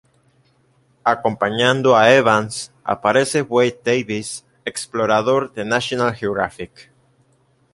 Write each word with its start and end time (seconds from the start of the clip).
Acompañando 1.03 1.93
a 1.95 2.11
Evans 2.11 2.73
aparece 2.83 3.43
Wade 3.43 3.81
Davis, 3.85 4.43
explorador 4.65 5.53
de 5.53 5.63
National 5.63 6.15
Geographic. 6.15 6.89